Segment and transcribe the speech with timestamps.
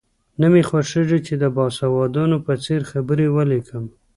[0.39, 3.85] نه مې خوښېږي چې د باسوادانو په څېر خبرې ولیکم.